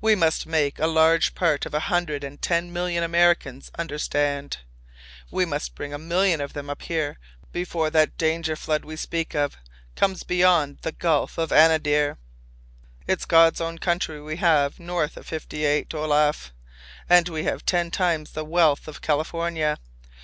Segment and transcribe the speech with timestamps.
[0.00, 4.56] We must make a large part of a hundred and ten million Americans understand.
[5.30, 7.20] We must bring a million of them up here
[7.52, 9.56] before that danger flood we speak of
[9.94, 12.16] comes beyond the Gulf of Anadyr.
[13.06, 16.52] It's God's own country we have north of Fifty eight, Olaf.
[17.08, 19.78] And we have ten times the wealth of California.